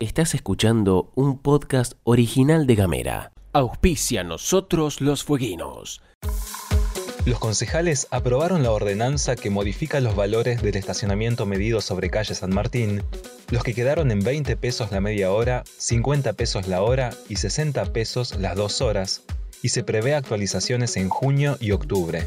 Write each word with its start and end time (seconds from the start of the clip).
Estás 0.00 0.34
escuchando 0.34 1.10
un 1.14 1.38
podcast 1.38 1.94
original 2.04 2.66
de 2.66 2.74
Gamera. 2.74 3.32
Auspicia 3.52 4.24
nosotros 4.24 5.00
los 5.00 5.24
fueguinos. 5.24 6.02
Los 7.24 7.38
concejales 7.38 8.08
aprobaron 8.10 8.62
la 8.62 8.72
ordenanza 8.72 9.36
que 9.36 9.48
modifica 9.48 10.00
los 10.00 10.16
valores 10.16 10.60
del 10.60 10.76
estacionamiento 10.76 11.46
medido 11.46 11.80
sobre 11.80 12.10
calle 12.10 12.34
San 12.34 12.52
Martín, 12.52 13.02
los 13.50 13.62
que 13.62 13.74
quedaron 13.74 14.10
en 14.10 14.20
20 14.20 14.56
pesos 14.56 14.90
la 14.90 15.00
media 15.00 15.30
hora, 15.30 15.62
50 15.78 16.32
pesos 16.32 16.66
la 16.66 16.82
hora 16.82 17.10
y 17.28 17.36
60 17.36 17.92
pesos 17.92 18.36
las 18.38 18.56
dos 18.56 18.80
horas, 18.80 19.22
y 19.62 19.68
se 19.68 19.84
prevé 19.84 20.14
actualizaciones 20.14 20.96
en 20.96 21.08
junio 21.08 21.56
y 21.60 21.70
octubre. 21.70 22.26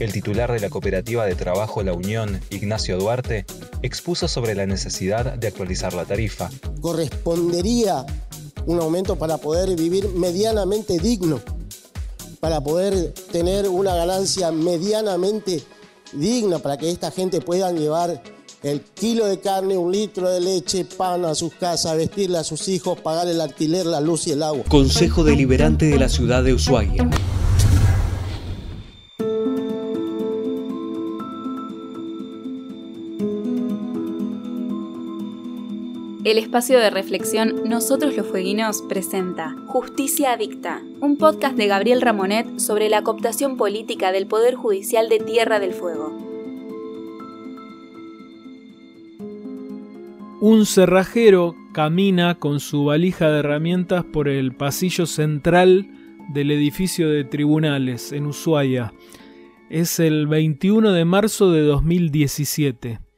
El 0.00 0.12
titular 0.12 0.50
de 0.50 0.58
la 0.58 0.70
cooperativa 0.70 1.26
de 1.26 1.34
trabajo 1.34 1.82
La 1.82 1.92
Unión, 1.92 2.40
Ignacio 2.50 2.98
Duarte, 2.98 3.44
expuso 3.82 4.28
sobre 4.28 4.54
la 4.54 4.66
necesidad 4.66 5.34
de 5.34 5.46
actualizar 5.46 5.94
la 5.94 6.06
tarifa. 6.06 6.50
Correspondería 6.80 8.06
un 8.66 8.80
aumento 8.80 9.16
para 9.16 9.36
poder 9.38 9.76
vivir 9.76 10.08
medianamente 10.08 10.98
digno 10.98 11.40
para 12.40 12.62
poder 12.62 13.12
tener 13.30 13.68
una 13.68 13.94
ganancia 13.94 14.50
medianamente 14.50 15.62
digna 16.12 16.58
para 16.58 16.78
que 16.78 16.90
esta 16.90 17.10
gente 17.10 17.40
pueda 17.42 17.70
llevar 17.70 18.22
el 18.62 18.80
kilo 18.80 19.26
de 19.26 19.40
carne, 19.40 19.76
un 19.76 19.92
litro 19.92 20.28
de 20.28 20.40
leche, 20.40 20.84
pan 20.84 21.24
a 21.24 21.34
sus 21.34 21.54
casas, 21.54 21.96
vestirle 21.96 22.38
a 22.38 22.44
sus 22.44 22.68
hijos, 22.68 22.98
pagar 23.00 23.28
el 23.28 23.40
alquiler, 23.40 23.86
la 23.86 24.00
luz 24.00 24.26
y 24.26 24.32
el 24.32 24.42
agua. 24.42 24.64
Consejo 24.68 25.24
Deliberante 25.24 25.86
de 25.86 25.98
la 25.98 26.08
Ciudad 26.08 26.42
de 26.42 26.54
Ushuaia. 26.54 27.08
El 36.22 36.36
espacio 36.36 36.78
de 36.78 36.90
reflexión 36.90 37.62
Nosotros 37.66 38.14
los 38.14 38.26
Fueguinos 38.26 38.82
presenta 38.82 39.56
Justicia 39.68 40.32
Adicta, 40.32 40.82
un 41.00 41.16
podcast 41.16 41.56
de 41.56 41.66
Gabriel 41.66 42.02
Ramonet 42.02 42.58
sobre 42.58 42.90
la 42.90 43.00
cooptación 43.00 43.56
política 43.56 44.12
del 44.12 44.26
Poder 44.26 44.54
Judicial 44.54 45.08
de 45.08 45.18
Tierra 45.18 45.60
del 45.60 45.72
Fuego. 45.72 46.12
Un 50.42 50.66
cerrajero 50.66 51.54
camina 51.72 52.34
con 52.34 52.60
su 52.60 52.84
valija 52.84 53.30
de 53.30 53.38
herramientas 53.38 54.04
por 54.04 54.28
el 54.28 54.54
pasillo 54.54 55.06
central 55.06 55.88
del 56.34 56.50
edificio 56.50 57.08
de 57.08 57.24
tribunales 57.24 58.12
en 58.12 58.26
Ushuaia. 58.26 58.92
Es 59.70 59.98
el 59.98 60.26
21 60.26 60.92
de 60.92 61.04
marzo 61.06 61.50
de 61.50 61.62
2017. 61.62 63.09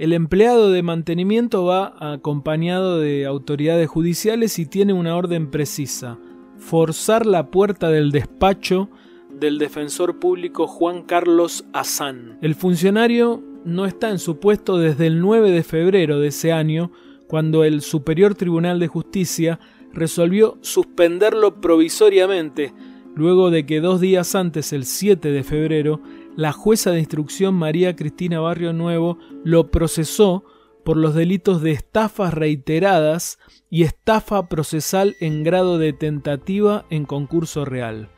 El 0.00 0.14
empleado 0.14 0.70
de 0.70 0.82
mantenimiento 0.82 1.66
va 1.66 1.94
acompañado 2.00 3.00
de 3.00 3.26
autoridades 3.26 3.86
judiciales 3.86 4.58
y 4.58 4.64
tiene 4.64 4.94
una 4.94 5.14
orden 5.14 5.50
precisa, 5.50 6.16
forzar 6.56 7.26
la 7.26 7.50
puerta 7.50 7.90
del 7.90 8.10
despacho 8.10 8.88
del 9.38 9.58
defensor 9.58 10.18
público 10.18 10.66
Juan 10.66 11.02
Carlos 11.02 11.66
Azán. 11.74 12.38
El 12.40 12.54
funcionario 12.54 13.42
no 13.66 13.84
está 13.84 14.08
en 14.08 14.18
su 14.18 14.38
puesto 14.38 14.78
desde 14.78 15.06
el 15.06 15.20
9 15.20 15.50
de 15.50 15.62
febrero 15.62 16.18
de 16.18 16.28
ese 16.28 16.50
año, 16.50 16.92
cuando 17.26 17.62
el 17.62 17.82
Superior 17.82 18.34
Tribunal 18.34 18.80
de 18.80 18.88
Justicia 18.88 19.60
resolvió 19.92 20.56
suspenderlo 20.62 21.60
provisoriamente, 21.60 22.72
luego 23.14 23.50
de 23.50 23.66
que 23.66 23.82
dos 23.82 24.00
días 24.00 24.34
antes, 24.34 24.72
el 24.72 24.86
7 24.86 25.30
de 25.30 25.42
febrero, 25.44 26.00
la 26.40 26.52
jueza 26.52 26.90
de 26.90 27.00
instrucción 27.00 27.52
María 27.52 27.94
Cristina 27.94 28.40
Barrio 28.40 28.72
Nuevo 28.72 29.18
lo 29.44 29.70
procesó 29.70 30.42
por 30.86 30.96
los 30.96 31.14
delitos 31.14 31.60
de 31.60 31.72
estafas 31.72 32.32
reiteradas 32.32 33.38
y 33.68 33.82
estafa 33.82 34.48
procesal 34.48 35.16
en 35.20 35.44
grado 35.44 35.76
de 35.76 35.92
tentativa 35.92 36.86
en 36.88 37.04
concurso 37.04 37.66
real. 37.66 38.08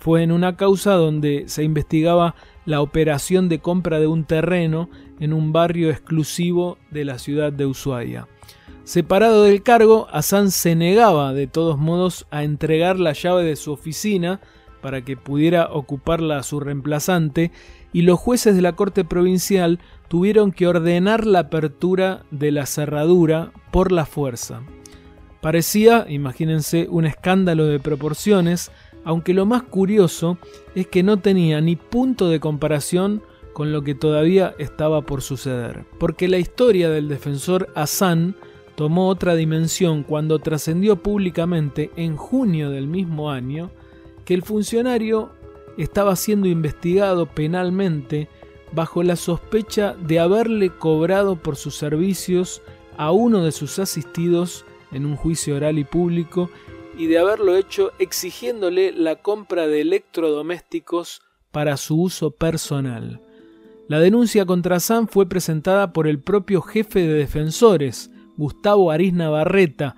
Fue 0.00 0.24
en 0.24 0.32
una 0.32 0.56
causa 0.56 0.94
donde 0.94 1.44
se 1.46 1.62
investigaba 1.62 2.34
la 2.66 2.80
operación 2.80 3.48
de 3.48 3.60
compra 3.60 4.00
de 4.00 4.08
un 4.08 4.24
terreno 4.24 4.90
en 5.20 5.32
un 5.32 5.52
barrio 5.52 5.88
exclusivo 5.88 6.78
de 6.90 7.04
la 7.04 7.20
ciudad 7.20 7.52
de 7.52 7.66
Ushuaia. 7.66 8.26
Separado 8.82 9.44
del 9.44 9.62
cargo, 9.62 10.08
Hassan 10.10 10.50
se 10.50 10.74
negaba 10.74 11.32
de 11.32 11.46
todos 11.46 11.78
modos 11.78 12.26
a 12.32 12.42
entregar 12.42 12.98
la 12.98 13.12
llave 13.12 13.44
de 13.44 13.54
su 13.54 13.70
oficina 13.70 14.40
para 14.80 15.02
que 15.02 15.16
pudiera 15.16 15.68
ocuparla 15.72 16.42
su 16.42 16.60
reemplazante 16.60 17.50
y 17.92 18.02
los 18.02 18.18
jueces 18.18 18.54
de 18.54 18.62
la 18.62 18.72
Corte 18.72 19.04
Provincial 19.04 19.78
tuvieron 20.08 20.52
que 20.52 20.66
ordenar 20.66 21.26
la 21.26 21.40
apertura 21.40 22.24
de 22.30 22.50
la 22.50 22.66
cerradura 22.66 23.52
por 23.70 23.92
la 23.92 24.06
fuerza. 24.06 24.62
Parecía, 25.40 26.06
imagínense, 26.08 26.88
un 26.90 27.06
escándalo 27.06 27.66
de 27.66 27.78
proporciones, 27.78 28.70
aunque 29.04 29.34
lo 29.34 29.46
más 29.46 29.62
curioso 29.62 30.38
es 30.74 30.86
que 30.86 31.02
no 31.02 31.18
tenía 31.18 31.60
ni 31.60 31.76
punto 31.76 32.28
de 32.28 32.40
comparación 32.40 33.22
con 33.52 33.72
lo 33.72 33.82
que 33.82 33.94
todavía 33.94 34.54
estaba 34.58 35.02
por 35.02 35.22
suceder, 35.22 35.84
porque 35.98 36.28
la 36.28 36.38
historia 36.38 36.90
del 36.90 37.08
defensor 37.08 37.68
Hassan 37.74 38.36
tomó 38.76 39.08
otra 39.08 39.34
dimensión 39.34 40.04
cuando 40.04 40.38
trascendió 40.38 41.02
públicamente 41.02 41.90
en 41.96 42.16
junio 42.16 42.70
del 42.70 42.86
mismo 42.86 43.30
año 43.30 43.70
que 44.28 44.34
el 44.34 44.42
funcionario 44.42 45.30
estaba 45.78 46.14
siendo 46.14 46.48
investigado 46.48 47.24
penalmente 47.24 48.28
bajo 48.72 49.02
la 49.02 49.16
sospecha 49.16 49.94
de 49.94 50.18
haberle 50.18 50.68
cobrado 50.68 51.36
por 51.36 51.56
sus 51.56 51.76
servicios 51.76 52.60
a 52.98 53.10
uno 53.10 53.42
de 53.42 53.52
sus 53.52 53.78
asistidos 53.78 54.66
en 54.92 55.06
un 55.06 55.16
juicio 55.16 55.56
oral 55.56 55.78
y 55.78 55.84
público 55.84 56.50
y 56.98 57.06
de 57.06 57.18
haberlo 57.18 57.56
hecho 57.56 57.92
exigiéndole 57.98 58.92
la 58.92 59.16
compra 59.16 59.66
de 59.66 59.80
electrodomésticos 59.80 61.22
para 61.50 61.78
su 61.78 61.98
uso 61.98 62.30
personal. 62.30 63.22
La 63.88 63.98
denuncia 63.98 64.44
contra 64.44 64.78
Sam 64.78 65.08
fue 65.08 65.26
presentada 65.26 65.94
por 65.94 66.06
el 66.06 66.20
propio 66.20 66.60
jefe 66.60 67.00
de 67.00 67.14
defensores, 67.14 68.10
Gustavo 68.36 68.90
Arisna 68.90 69.30
Barreta, 69.30 69.96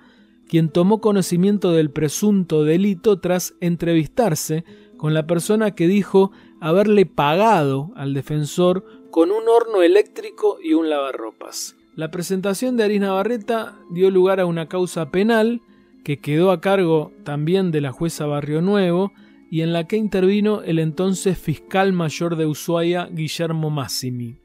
quien 0.51 0.67
tomó 0.67 0.99
conocimiento 0.99 1.71
del 1.71 1.91
presunto 1.91 2.65
delito 2.65 3.21
tras 3.21 3.55
entrevistarse 3.61 4.65
con 4.97 5.13
la 5.13 5.25
persona 5.25 5.71
que 5.71 5.87
dijo 5.87 6.33
haberle 6.59 7.05
pagado 7.05 7.91
al 7.95 8.13
defensor 8.13 8.85
con 9.11 9.31
un 9.31 9.47
horno 9.47 9.81
eléctrico 9.81 10.57
y 10.61 10.73
un 10.73 10.89
lavarropas. 10.89 11.77
La 11.95 12.11
presentación 12.11 12.75
de 12.75 12.83
Arina 12.83 13.13
Barreta 13.13 13.79
dio 13.91 14.11
lugar 14.11 14.41
a 14.41 14.45
una 14.45 14.67
causa 14.67 15.09
penal 15.09 15.61
que 16.03 16.19
quedó 16.19 16.51
a 16.51 16.59
cargo 16.59 17.13
también 17.23 17.71
de 17.71 17.79
la 17.79 17.93
jueza 17.93 18.25
Barrio 18.25 18.61
Nuevo 18.61 19.13
y 19.49 19.61
en 19.61 19.71
la 19.71 19.87
que 19.87 19.95
intervino 19.95 20.63
el 20.63 20.79
entonces 20.79 21.37
fiscal 21.37 21.93
mayor 21.93 22.35
de 22.35 22.47
Ushuaia, 22.47 23.07
Guillermo 23.09 23.69
Massimi. 23.69 24.35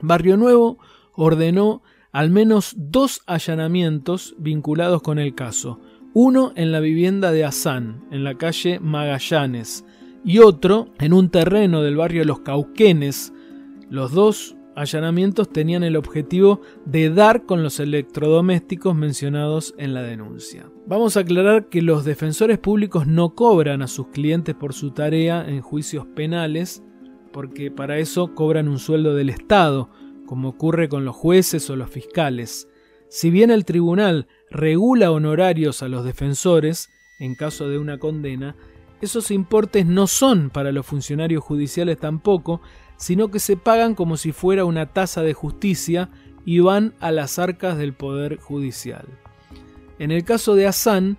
Barrio 0.00 0.36
Nuevo 0.36 0.78
ordenó 1.12 1.82
al 2.14 2.30
menos 2.30 2.74
dos 2.78 3.22
allanamientos 3.26 4.36
vinculados 4.38 5.02
con 5.02 5.18
el 5.18 5.34
caso. 5.34 5.80
Uno 6.14 6.52
en 6.54 6.70
la 6.70 6.78
vivienda 6.78 7.32
de 7.32 7.44
Hassan, 7.44 8.04
en 8.12 8.22
la 8.22 8.36
calle 8.36 8.78
Magallanes, 8.78 9.84
y 10.24 10.38
otro 10.38 10.86
en 11.00 11.12
un 11.12 11.28
terreno 11.28 11.82
del 11.82 11.96
barrio 11.96 12.24
Los 12.24 12.38
Cauquenes. 12.38 13.32
Los 13.90 14.12
dos 14.12 14.56
allanamientos 14.76 15.48
tenían 15.50 15.82
el 15.82 15.96
objetivo 15.96 16.60
de 16.84 17.10
dar 17.10 17.46
con 17.46 17.64
los 17.64 17.80
electrodomésticos 17.80 18.94
mencionados 18.94 19.74
en 19.76 19.92
la 19.92 20.02
denuncia. 20.02 20.70
Vamos 20.86 21.16
a 21.16 21.20
aclarar 21.20 21.68
que 21.68 21.82
los 21.82 22.04
defensores 22.04 22.58
públicos 22.58 23.08
no 23.08 23.34
cobran 23.34 23.82
a 23.82 23.88
sus 23.88 24.06
clientes 24.08 24.54
por 24.54 24.72
su 24.72 24.92
tarea 24.92 25.44
en 25.48 25.62
juicios 25.62 26.06
penales, 26.14 26.84
porque 27.32 27.72
para 27.72 27.98
eso 27.98 28.36
cobran 28.36 28.68
un 28.68 28.78
sueldo 28.78 29.16
del 29.16 29.30
Estado, 29.30 29.90
como 30.26 30.50
ocurre 30.50 30.88
con 30.88 31.04
los 31.04 31.16
jueces 31.16 31.68
o 31.70 31.76
los 31.76 31.90
fiscales. 31.90 32.68
Si 33.08 33.30
bien 33.30 33.50
el 33.50 33.64
tribunal 33.64 34.26
regula 34.50 35.10
honorarios 35.10 35.82
a 35.82 35.88
los 35.88 36.04
defensores, 36.04 36.90
en 37.18 37.34
caso 37.34 37.68
de 37.68 37.78
una 37.78 37.98
condena, 37.98 38.56
esos 39.00 39.30
importes 39.30 39.86
no 39.86 40.06
son 40.06 40.50
para 40.50 40.72
los 40.72 40.86
funcionarios 40.86 41.44
judiciales 41.44 41.98
tampoco, 41.98 42.60
sino 42.96 43.30
que 43.30 43.38
se 43.38 43.56
pagan 43.56 43.94
como 43.94 44.16
si 44.16 44.32
fuera 44.32 44.64
una 44.64 44.86
tasa 44.86 45.22
de 45.22 45.34
justicia 45.34 46.10
y 46.44 46.60
van 46.60 46.94
a 47.00 47.10
las 47.10 47.38
arcas 47.38 47.76
del 47.76 47.92
Poder 47.92 48.38
Judicial. 48.38 49.06
En 49.98 50.10
el 50.10 50.24
caso 50.24 50.54
de 50.54 50.66
Hassan, 50.66 51.18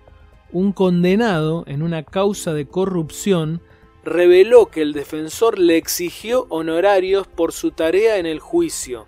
un 0.52 0.72
condenado 0.72 1.64
en 1.66 1.82
una 1.82 2.02
causa 2.02 2.52
de 2.54 2.66
corrupción 2.66 3.60
reveló 4.06 4.66
que 4.66 4.82
el 4.82 4.92
defensor 4.92 5.58
le 5.58 5.76
exigió 5.76 6.46
honorarios 6.48 7.26
por 7.26 7.52
su 7.52 7.72
tarea 7.72 8.16
en 8.18 8.26
el 8.26 8.40
juicio 8.40 9.06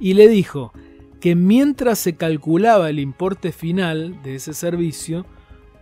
y 0.00 0.14
le 0.14 0.28
dijo 0.28 0.72
que 1.20 1.34
mientras 1.34 1.98
se 1.98 2.16
calculaba 2.16 2.90
el 2.90 2.98
importe 2.98 3.52
final 3.52 4.22
de 4.22 4.36
ese 4.36 4.54
servicio, 4.54 5.26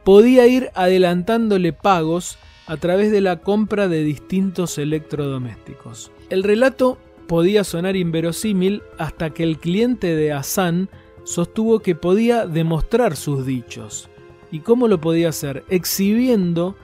podía 0.04 0.46
ir 0.46 0.70
adelantándole 0.74 1.72
pagos 1.72 2.38
a 2.66 2.76
través 2.76 3.12
de 3.12 3.20
la 3.20 3.40
compra 3.40 3.88
de 3.88 4.02
distintos 4.02 4.78
electrodomésticos. 4.78 6.10
El 6.30 6.42
relato 6.42 6.98
podía 7.26 7.64
sonar 7.64 7.96
inverosímil 7.96 8.82
hasta 8.98 9.30
que 9.30 9.42
el 9.42 9.58
cliente 9.58 10.16
de 10.16 10.32
Hassan 10.32 10.88
sostuvo 11.24 11.80
que 11.80 11.94
podía 11.94 12.46
demostrar 12.46 13.16
sus 13.16 13.44
dichos. 13.44 14.08
¿Y 14.50 14.60
cómo 14.60 14.88
lo 14.88 15.00
podía 15.00 15.28
hacer? 15.28 15.64
Exhibiendo 15.69 16.76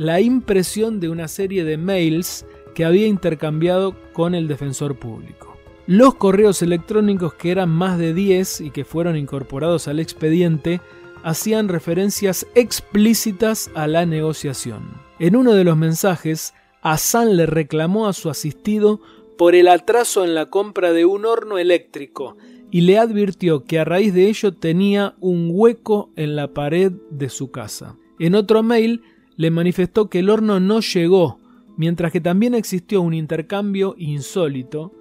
la 0.00 0.22
impresión 0.22 0.98
de 0.98 1.10
una 1.10 1.28
serie 1.28 1.62
de 1.62 1.76
mails 1.76 2.46
que 2.74 2.86
había 2.86 3.06
intercambiado 3.06 3.94
con 4.14 4.34
el 4.34 4.48
defensor 4.48 4.98
público. 4.98 5.58
Los 5.86 6.14
correos 6.14 6.62
electrónicos, 6.62 7.34
que 7.34 7.50
eran 7.50 7.68
más 7.68 7.98
de 7.98 8.14
10 8.14 8.62
y 8.62 8.70
que 8.70 8.86
fueron 8.86 9.14
incorporados 9.14 9.88
al 9.88 10.00
expediente, 10.00 10.80
hacían 11.22 11.68
referencias 11.68 12.46
explícitas 12.54 13.70
a 13.74 13.86
la 13.86 14.06
negociación. 14.06 14.84
En 15.18 15.36
uno 15.36 15.52
de 15.52 15.64
los 15.64 15.76
mensajes, 15.76 16.54
Hassan 16.80 17.36
le 17.36 17.44
reclamó 17.44 18.08
a 18.08 18.14
su 18.14 18.30
asistido 18.30 19.02
por 19.36 19.54
el 19.54 19.68
atraso 19.68 20.24
en 20.24 20.34
la 20.34 20.46
compra 20.46 20.94
de 20.94 21.04
un 21.04 21.26
horno 21.26 21.58
eléctrico 21.58 22.38
y 22.70 22.80
le 22.80 22.96
advirtió 22.96 23.64
que 23.64 23.78
a 23.78 23.84
raíz 23.84 24.14
de 24.14 24.30
ello 24.30 24.54
tenía 24.54 25.14
un 25.20 25.50
hueco 25.52 26.08
en 26.16 26.36
la 26.36 26.54
pared 26.54 26.90
de 27.10 27.28
su 27.28 27.50
casa. 27.50 27.98
En 28.18 28.34
otro 28.34 28.62
mail 28.62 29.02
le 29.40 29.50
manifestó 29.50 30.10
que 30.10 30.18
el 30.18 30.28
horno 30.28 30.60
no 30.60 30.80
llegó, 30.80 31.38
mientras 31.78 32.12
que 32.12 32.20
también 32.20 32.52
existió 32.54 33.00
un 33.00 33.14
intercambio 33.14 33.94
insólito, 33.96 34.92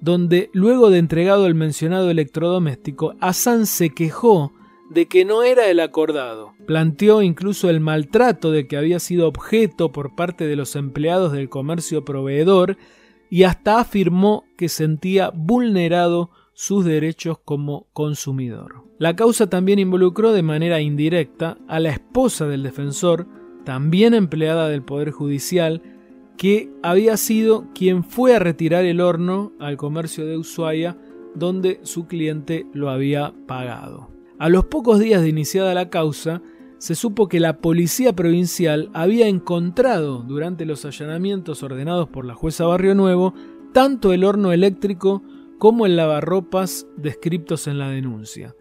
donde 0.00 0.50
luego 0.52 0.88
de 0.88 0.98
entregado 0.98 1.48
el 1.48 1.56
mencionado 1.56 2.08
electrodoméstico, 2.08 3.16
Hassan 3.18 3.66
se 3.66 3.90
quejó 3.90 4.52
de 4.88 5.06
que 5.06 5.24
no 5.24 5.42
era 5.42 5.68
el 5.68 5.80
acordado. 5.80 6.52
Planteó 6.64 7.22
incluso 7.22 7.70
el 7.70 7.80
maltrato 7.80 8.52
de 8.52 8.68
que 8.68 8.76
había 8.76 9.00
sido 9.00 9.26
objeto 9.26 9.90
por 9.90 10.14
parte 10.14 10.46
de 10.46 10.54
los 10.54 10.76
empleados 10.76 11.32
del 11.32 11.48
comercio 11.48 12.04
proveedor 12.04 12.76
y 13.30 13.42
hasta 13.42 13.80
afirmó 13.80 14.44
que 14.56 14.68
sentía 14.68 15.32
vulnerado 15.34 16.30
sus 16.54 16.84
derechos 16.84 17.38
como 17.44 17.88
consumidor. 17.92 18.84
La 19.00 19.16
causa 19.16 19.50
también 19.50 19.80
involucró 19.80 20.30
de 20.30 20.44
manera 20.44 20.80
indirecta 20.80 21.58
a 21.66 21.80
la 21.80 21.90
esposa 21.90 22.46
del 22.46 22.62
defensor, 22.62 23.41
también 23.64 24.14
empleada 24.14 24.68
del 24.68 24.82
Poder 24.82 25.10
Judicial, 25.10 25.82
que 26.36 26.70
había 26.82 27.16
sido 27.16 27.66
quien 27.74 28.04
fue 28.04 28.34
a 28.34 28.38
retirar 28.38 28.84
el 28.84 29.00
horno 29.00 29.52
al 29.60 29.76
comercio 29.76 30.26
de 30.26 30.36
Ushuaia 30.36 30.96
donde 31.34 31.80
su 31.82 32.06
cliente 32.06 32.66
lo 32.72 32.90
había 32.90 33.32
pagado. 33.46 34.10
A 34.38 34.48
los 34.48 34.64
pocos 34.64 34.98
días 34.98 35.22
de 35.22 35.28
iniciada 35.28 35.74
la 35.74 35.88
causa, 35.88 36.42
se 36.78 36.94
supo 36.96 37.28
que 37.28 37.38
la 37.38 37.58
policía 37.58 38.12
provincial 38.12 38.90
había 38.92 39.28
encontrado 39.28 40.24
durante 40.26 40.66
los 40.66 40.84
allanamientos 40.84 41.62
ordenados 41.62 42.08
por 42.08 42.24
la 42.24 42.34
jueza 42.34 42.66
Barrio 42.66 42.94
Nuevo 42.94 43.34
tanto 43.72 44.12
el 44.12 44.24
horno 44.24 44.52
eléctrico 44.52 45.22
como 45.58 45.86
el 45.86 45.96
lavarropas 45.96 46.86
descriptos 46.96 47.68
en 47.68 47.78
la 47.78 47.88
denuncia. 47.88 48.54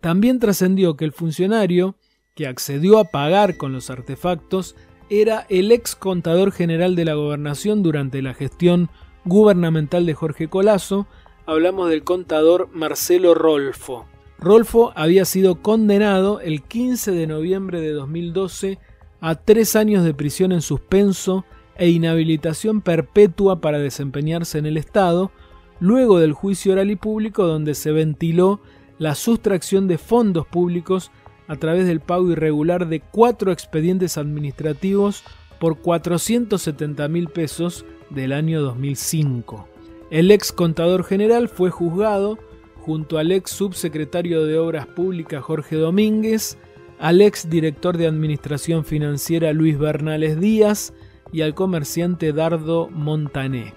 También 0.00 0.38
trascendió 0.38 0.96
que 0.96 1.04
el 1.04 1.12
funcionario, 1.12 1.96
que 2.34 2.46
accedió 2.48 2.98
a 2.98 3.04
pagar 3.04 3.56
con 3.56 3.72
los 3.72 3.90
artefactos, 3.90 4.74
era 5.08 5.46
el 5.48 5.70
ex 5.70 5.94
contador 5.94 6.50
general 6.50 6.96
de 6.96 7.04
la 7.04 7.14
gobernación 7.14 7.82
durante 7.82 8.22
la 8.22 8.34
gestión 8.34 8.90
gubernamental 9.24 10.04
de 10.04 10.14
Jorge 10.14 10.48
Colazo, 10.48 11.06
hablamos 11.46 11.90
del 11.90 12.02
contador 12.02 12.68
Marcelo 12.72 13.34
Rolfo. 13.34 14.06
Rolfo 14.38 14.92
había 14.96 15.24
sido 15.24 15.62
condenado 15.62 16.40
el 16.40 16.62
15 16.62 17.12
de 17.12 17.26
noviembre 17.26 17.80
de 17.80 17.92
2012 17.92 18.78
a 19.20 19.36
tres 19.36 19.76
años 19.76 20.04
de 20.04 20.12
prisión 20.12 20.52
en 20.52 20.60
suspenso 20.60 21.44
e 21.76 21.88
inhabilitación 21.88 22.80
perpetua 22.80 23.60
para 23.60 23.78
desempeñarse 23.78 24.58
en 24.58 24.66
el 24.66 24.76
Estado, 24.76 25.30
luego 25.78 26.18
del 26.18 26.32
juicio 26.32 26.72
oral 26.72 26.90
y 26.90 26.96
público 26.96 27.46
donde 27.46 27.74
se 27.74 27.92
ventiló 27.92 28.60
la 28.98 29.14
sustracción 29.14 29.86
de 29.88 29.98
fondos 29.98 30.46
públicos 30.46 31.10
a 31.46 31.56
través 31.56 31.86
del 31.86 32.00
pago 32.00 32.30
irregular 32.30 32.88
de 32.88 33.00
cuatro 33.00 33.52
expedientes 33.52 34.16
administrativos 34.18 35.24
por 35.58 35.78
470 35.78 37.08
mil 37.08 37.28
pesos 37.28 37.84
del 38.10 38.32
año 38.32 38.60
2005. 38.62 39.68
El 40.10 40.30
ex 40.30 40.52
contador 40.52 41.04
general 41.04 41.48
fue 41.48 41.70
juzgado 41.70 42.38
junto 42.76 43.18
al 43.18 43.32
ex 43.32 43.50
subsecretario 43.50 44.44
de 44.44 44.58
Obras 44.58 44.86
Públicas 44.86 45.42
Jorge 45.42 45.76
Domínguez, 45.76 46.58
al 46.98 47.20
ex 47.22 47.48
director 47.48 47.96
de 47.96 48.06
Administración 48.06 48.84
Financiera 48.84 49.52
Luis 49.52 49.78
Bernales 49.78 50.38
Díaz 50.38 50.92
y 51.32 51.40
al 51.40 51.54
comerciante 51.54 52.32
Dardo 52.32 52.88
Montané. 52.90 53.72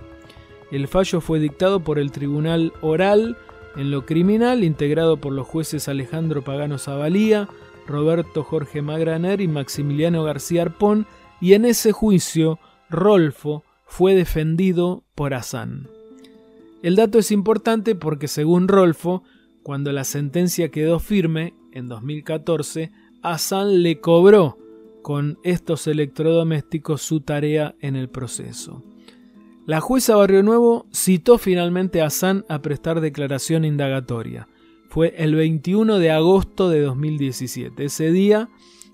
El 0.71 0.87
fallo 0.87 1.21
fue 1.21 1.39
dictado 1.39 1.79
por 1.79 1.97
el 1.99 2.11
Tribunal 2.11 2.73
Oral 2.81 3.37
en 3.77 3.91
lo 3.91 4.06
criminal, 4.06 4.63
integrado 4.63 5.18
por 5.18 5.33
los 5.33 5.47
jueces 5.47 5.88
Alejandro 5.88 6.44
Pagano 6.44 6.77
Zavalía, 6.77 7.47
Roberto 7.85 8.44
Jorge 8.44 8.81
Magraner 8.81 9.39
y 9.39 9.47
Maximiliano 9.47 10.24
García 10.24 10.63
Arpón, 10.63 11.06
y 11.39 11.53
en 11.53 11.65
ese 11.65 11.91
juicio 11.91 12.59
Rolfo 12.89 13.63
fue 13.85 14.15
defendido 14.15 15.03
por 15.15 15.33
Hassan. 15.33 15.88
El 16.81 16.95
dato 16.95 17.19
es 17.19 17.31
importante 17.31 17.95
porque 17.95 18.27
según 18.27 18.68
Rolfo, 18.68 19.24
cuando 19.63 19.91
la 19.91 20.03
sentencia 20.03 20.69
quedó 20.69 21.00
firme, 21.00 21.53
en 21.71 21.88
2014, 21.88 22.91
Hassan 23.21 23.83
le 23.83 24.00
cobró 24.00 24.57
con 25.03 25.38
estos 25.44 25.88
electrodomésticos 25.88 27.01
su 27.01 27.21
tarea 27.21 27.75
en 27.81 27.95
el 27.95 28.09
proceso. 28.09 28.83
La 29.67 29.79
jueza 29.81 30.15
Barrio 30.15 30.41
Nuevo 30.41 30.87
citó 30.91 31.37
finalmente 31.37 32.01
a 32.01 32.07
Hassan 32.07 32.43
a 32.49 32.63
prestar 32.63 32.99
declaración 32.99 33.65
indagatoria. 33.65 34.47
Fue 34.89 35.13
el 35.17 35.35
21 35.35 35.99
de 35.99 36.09
agosto 36.09 36.69
de 36.69 36.81
2017. 36.81 37.85
Ese 37.85 38.11
día, 38.11 38.49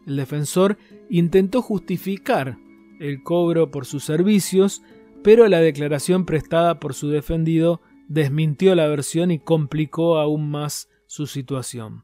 el 0.05 0.17
defensor 0.17 0.77
intentó 1.09 1.61
justificar 1.61 2.57
el 2.99 3.23
cobro 3.23 3.71
por 3.71 3.85
sus 3.85 4.03
servicios 4.03 4.81
pero 5.23 5.47
la 5.47 5.61
declaración 5.61 6.25
prestada 6.25 6.79
por 6.79 6.93
su 6.93 7.09
defendido 7.09 7.81
desmintió 8.09 8.75
la 8.75 8.87
versión 8.87 9.31
y 9.31 9.39
complicó 9.39 10.17
aún 10.17 10.51
más 10.51 10.89
su 11.07 11.27
situación. 11.27 12.03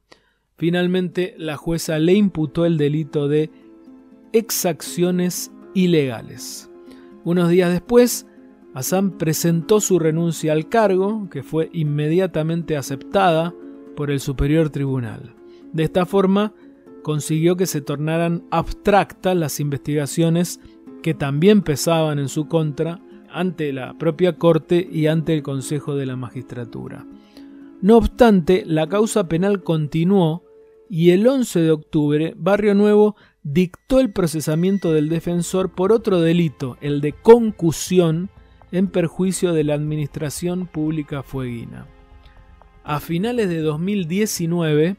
Finalmente, 0.57 1.35
la 1.37 1.57
jueza 1.57 1.99
le 1.99 2.13
imputó 2.13 2.65
el 2.65 2.77
delito 2.77 3.27
de 3.27 3.51
exacciones 4.31 5.51
ilegales. 5.73 6.71
Unos 7.25 7.49
días 7.49 7.71
después, 7.71 8.25
Hassan 8.73 9.17
presentó 9.17 9.81
su 9.81 9.99
renuncia 9.99 10.53
al 10.53 10.69
cargo, 10.69 11.27
que 11.29 11.43
fue 11.43 11.69
inmediatamente 11.73 12.77
aceptada 12.77 13.53
por 13.95 14.11
el 14.11 14.19
Superior 14.19 14.69
Tribunal. 14.69 15.35
De 15.73 15.83
esta 15.83 16.05
forma, 16.05 16.53
consiguió 17.01 17.55
que 17.55 17.65
se 17.65 17.81
tornaran 17.81 18.43
abstractas 18.51 19.35
las 19.35 19.59
investigaciones 19.59 20.59
que 21.01 21.13
también 21.13 21.61
pesaban 21.61 22.19
en 22.19 22.29
su 22.29 22.47
contra 22.47 23.01
ante 23.31 23.73
la 23.73 23.97
propia 23.97 24.37
Corte 24.37 24.87
y 24.91 25.07
ante 25.07 25.33
el 25.33 25.43
Consejo 25.43 25.95
de 25.95 26.05
la 26.05 26.15
Magistratura. 26.15 27.05
No 27.81 27.97
obstante, 27.97 28.63
la 28.65 28.87
causa 28.87 29.27
penal 29.27 29.63
continuó 29.63 30.43
y 30.89 31.11
el 31.11 31.25
11 31.27 31.61
de 31.61 31.71
octubre 31.71 32.33
Barrio 32.35 32.73
Nuevo 32.73 33.15
dictó 33.43 33.99
el 33.99 34.11
procesamiento 34.11 34.91
del 34.91 35.07
defensor 35.07 35.73
por 35.73 35.91
otro 35.91 36.19
delito, 36.19 36.77
el 36.81 36.99
de 36.99 37.13
concusión 37.13 38.29
en 38.71 38.87
perjuicio 38.87 39.53
de 39.53 39.63
la 39.63 39.73
Administración 39.73 40.67
Pública 40.67 41.23
Fueguina. 41.23 41.87
A 42.83 42.99
finales 42.99 43.49
de 43.49 43.61
2019, 43.61 44.95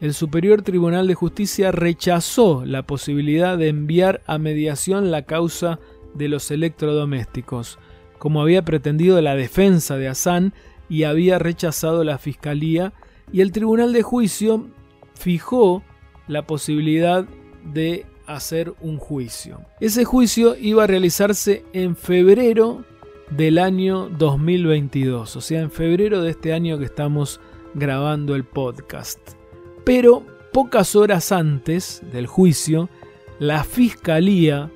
el 0.00 0.14
Superior 0.14 0.62
Tribunal 0.62 1.06
de 1.06 1.14
Justicia 1.14 1.72
rechazó 1.72 2.64
la 2.64 2.82
posibilidad 2.82 3.58
de 3.58 3.68
enviar 3.68 4.22
a 4.26 4.38
mediación 4.38 5.10
la 5.10 5.22
causa 5.22 5.78
de 6.14 6.28
los 6.28 6.50
electrodomésticos, 6.50 7.78
como 8.18 8.42
había 8.42 8.64
pretendido 8.64 9.20
la 9.20 9.34
defensa 9.34 9.96
de 9.96 10.08
Hassan 10.08 10.54
y 10.88 11.04
había 11.04 11.38
rechazado 11.38 12.02
la 12.02 12.18
fiscalía, 12.18 12.92
y 13.32 13.42
el 13.42 13.52
tribunal 13.52 13.92
de 13.92 14.02
juicio 14.02 14.68
fijó 15.14 15.82
la 16.26 16.46
posibilidad 16.46 17.26
de 17.64 18.06
hacer 18.26 18.72
un 18.80 18.98
juicio. 18.98 19.60
Ese 19.80 20.04
juicio 20.04 20.56
iba 20.56 20.84
a 20.84 20.86
realizarse 20.86 21.64
en 21.72 21.96
febrero 21.96 22.84
del 23.30 23.58
año 23.58 24.08
2022, 24.08 25.36
o 25.36 25.40
sea, 25.40 25.60
en 25.60 25.70
febrero 25.70 26.22
de 26.22 26.30
este 26.30 26.52
año 26.52 26.78
que 26.78 26.84
estamos 26.84 27.40
grabando 27.74 28.34
el 28.34 28.44
podcast. 28.44 29.20
Pero 29.84 30.24
pocas 30.52 30.96
horas 30.96 31.32
antes 31.32 32.02
del 32.12 32.26
juicio, 32.26 32.88
la 33.38 33.64
fiscalía 33.64 34.70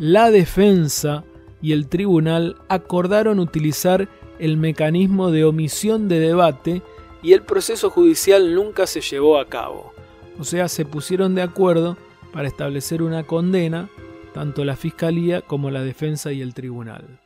la 0.00 0.30
defensa 0.30 1.24
y 1.60 1.72
el 1.72 1.86
tribunal 1.86 2.56
acordaron 2.68 3.38
utilizar 3.38 4.08
el 4.38 4.56
mecanismo 4.56 5.30
de 5.30 5.44
omisión 5.44 6.08
de 6.08 6.20
debate 6.20 6.80
y 7.22 7.34
el 7.34 7.42
proceso 7.42 7.90
judicial 7.90 8.54
nunca 8.54 8.86
se 8.86 9.02
llevó 9.02 9.38
a 9.38 9.46
cabo. 9.46 9.92
O 10.38 10.44
sea, 10.44 10.68
se 10.68 10.86
pusieron 10.86 11.34
de 11.34 11.42
acuerdo 11.42 11.98
para 12.32 12.48
establecer 12.48 13.02
una 13.02 13.24
condena 13.24 13.90
tanto 14.32 14.64
la 14.64 14.74
Fiscalía 14.74 15.42
como 15.42 15.70
la 15.70 15.82
Defensa 15.82 16.32
y 16.32 16.40
el 16.40 16.54
Tribunal. 16.54 17.20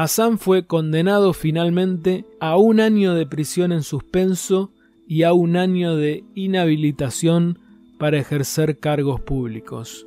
Hassan 0.00 0.38
fue 0.38 0.64
condenado 0.64 1.32
finalmente 1.32 2.24
a 2.38 2.56
un 2.56 2.78
año 2.78 3.14
de 3.14 3.26
prisión 3.26 3.72
en 3.72 3.82
suspenso 3.82 4.70
y 5.08 5.24
a 5.24 5.32
un 5.32 5.56
año 5.56 5.96
de 5.96 6.22
inhabilitación 6.36 7.58
para 7.98 8.16
ejercer 8.16 8.78
cargos 8.78 9.20
públicos. 9.20 10.06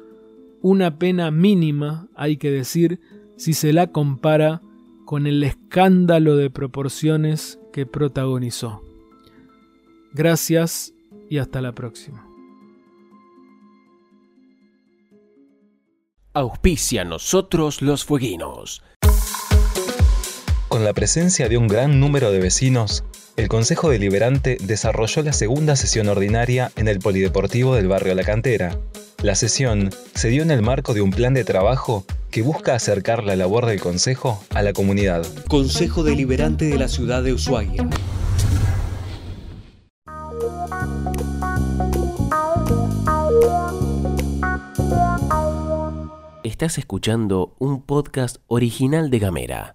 Una 0.61 0.97
pena 0.97 1.29
mínima, 1.29 2.07
hay 2.15 2.37
que 2.37 2.51
decir, 2.51 3.01
si 3.35 3.53
se 3.53 3.73
la 3.73 3.87
compara 3.87 4.61
con 5.03 5.27
el 5.27 5.43
escándalo 5.43 6.37
de 6.37 6.49
proporciones 6.49 7.59
que 7.73 7.85
protagonizó. 7.85 8.81
Gracias 10.13 10.93
y 11.29 11.39
hasta 11.39 11.59
la 11.59 11.73
próxima. 11.73 12.25
Auspicia 16.33 17.03
nosotros 17.03 17.81
los 17.81 18.05
fueguinos. 18.05 18.81
Con 20.71 20.85
la 20.85 20.93
presencia 20.93 21.49
de 21.49 21.57
un 21.57 21.67
gran 21.67 21.99
número 21.99 22.31
de 22.31 22.39
vecinos, 22.39 23.03
el 23.35 23.49
Consejo 23.49 23.89
Deliberante 23.89 24.57
desarrolló 24.63 25.21
la 25.21 25.33
segunda 25.33 25.75
sesión 25.75 26.07
ordinaria 26.07 26.71
en 26.77 26.87
el 26.87 26.99
Polideportivo 26.99 27.75
del 27.75 27.89
barrio 27.89 28.15
La 28.15 28.23
Cantera. 28.23 28.79
La 29.21 29.35
sesión 29.35 29.89
se 30.15 30.29
dio 30.29 30.43
en 30.43 30.49
el 30.49 30.61
marco 30.61 30.93
de 30.93 31.01
un 31.01 31.11
plan 31.11 31.33
de 31.33 31.43
trabajo 31.43 32.05
que 32.29 32.41
busca 32.41 32.73
acercar 32.73 33.25
la 33.25 33.35
labor 33.35 33.65
del 33.65 33.81
Consejo 33.81 34.41
a 34.51 34.61
la 34.61 34.71
comunidad. 34.71 35.27
Consejo 35.49 36.03
Deliberante 36.03 36.63
de 36.63 36.77
la 36.77 36.87
Ciudad 36.87 37.21
de 37.21 37.33
Ushuaia. 37.33 37.89
Estás 46.45 46.77
escuchando 46.77 47.55
un 47.59 47.81
podcast 47.81 48.37
original 48.47 49.09
de 49.09 49.19
Gamera. 49.19 49.69